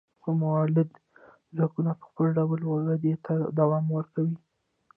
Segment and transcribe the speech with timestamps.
[0.21, 0.83] خو مؤلده
[1.55, 4.37] ځواکونه په خپل ډول ودې ته دوام ورکوي.